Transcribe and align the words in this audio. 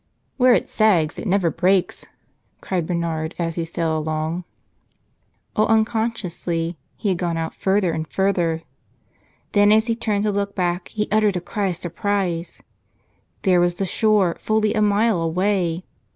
"Where 0.37 0.55
it 0.55 0.67
sags 0.67 1.19
it 1.19 1.27
never 1.27 1.51
breaks," 1.51 2.07
cried 2.59 2.87
Bernard 2.87 3.35
as 3.37 3.53
he 3.53 3.63
sailed 3.65 4.03
along. 4.03 4.45
All 5.55 5.67
unconsciously 5.67 6.75
he 6.97 7.09
had 7.09 7.19
gone 7.19 7.37
out 7.37 7.53
further 7.53 7.91
and 7.91 8.07
further. 8.07 8.63
Then 9.51 9.71
as 9.71 9.85
he 9.85 9.95
turned 9.95 10.23
to 10.23 10.31
look 10.31 10.55
back 10.55 10.87
he 10.87 11.07
uttered 11.11 11.35
a 11.37 11.39
cry 11.39 11.67
of 11.67 11.75
surprise. 11.75 12.63
There 13.43 13.59
was 13.61 13.75
the 13.75 13.85
shore, 13.85 14.37
fully 14.39 14.73
a 14.73 14.81
mile 14.81 15.21
away. 15.21 15.83